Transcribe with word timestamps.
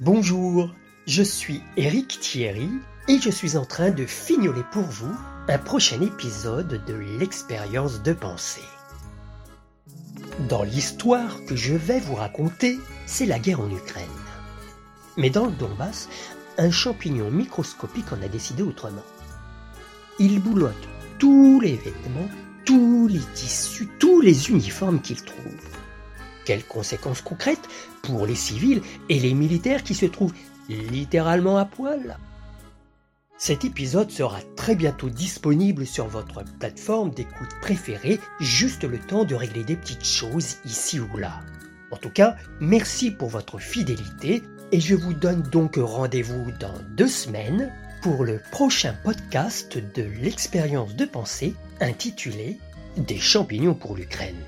Bonjour, 0.00 0.70
je 1.08 1.24
suis 1.24 1.60
Eric 1.76 2.20
Thierry 2.20 2.70
et 3.08 3.18
je 3.18 3.30
suis 3.30 3.56
en 3.56 3.64
train 3.64 3.90
de 3.90 4.06
fignoler 4.06 4.62
pour 4.70 4.84
vous 4.84 5.12
un 5.48 5.58
prochain 5.58 6.00
épisode 6.00 6.84
de 6.86 6.94
l'expérience 7.18 8.00
de 8.04 8.12
pensée. 8.12 8.62
Dans 10.48 10.62
l'histoire 10.62 11.44
que 11.46 11.56
je 11.56 11.74
vais 11.74 11.98
vous 11.98 12.14
raconter, 12.14 12.78
c'est 13.06 13.26
la 13.26 13.40
guerre 13.40 13.60
en 13.60 13.68
Ukraine. 13.68 14.06
Mais 15.16 15.30
dans 15.30 15.46
le 15.46 15.52
Donbass, 15.52 16.08
un 16.58 16.70
champignon 16.70 17.32
microscopique 17.32 18.12
en 18.12 18.22
a 18.22 18.28
décidé 18.28 18.62
autrement. 18.62 19.04
Il 20.20 20.40
boulotte 20.40 20.88
tous 21.18 21.58
les 21.58 21.74
vêtements, 21.74 22.28
tous 22.64 23.08
les 23.08 23.22
tissus, 23.34 23.88
tous 23.98 24.20
les 24.20 24.48
uniformes 24.50 25.00
qu'il 25.00 25.20
trouve. 25.24 25.77
Quelles 26.48 26.64
conséquences 26.64 27.20
concrètes 27.20 27.68
pour 28.00 28.24
les 28.24 28.34
civils 28.34 28.80
et 29.10 29.18
les 29.18 29.34
militaires 29.34 29.82
qui 29.82 29.94
se 29.94 30.06
trouvent 30.06 30.32
littéralement 30.70 31.58
à 31.58 31.66
poil 31.66 32.16
Cet 33.36 33.66
épisode 33.66 34.10
sera 34.10 34.38
très 34.56 34.74
bientôt 34.74 35.10
disponible 35.10 35.84
sur 35.84 36.06
votre 36.06 36.42
plateforme 36.58 37.10
d'écoute 37.10 37.50
préférée, 37.60 38.18
juste 38.40 38.84
le 38.84 38.98
temps 38.98 39.24
de 39.24 39.34
régler 39.34 39.62
des 39.62 39.76
petites 39.76 40.06
choses 40.06 40.56
ici 40.64 40.98
ou 40.98 41.18
là. 41.18 41.42
En 41.90 41.98
tout 41.98 42.08
cas, 42.08 42.36
merci 42.60 43.10
pour 43.10 43.28
votre 43.28 43.58
fidélité 43.58 44.42
et 44.72 44.80
je 44.80 44.94
vous 44.94 45.12
donne 45.12 45.42
donc 45.42 45.74
rendez-vous 45.76 46.50
dans 46.58 46.78
deux 46.96 47.08
semaines 47.08 47.70
pour 48.00 48.24
le 48.24 48.40
prochain 48.52 48.94
podcast 49.04 49.76
de 49.76 50.04
l'expérience 50.22 50.96
de 50.96 51.04
pensée 51.04 51.54
intitulé 51.82 52.58
Des 52.96 53.18
champignons 53.18 53.74
pour 53.74 53.94
l'Ukraine. 53.94 54.42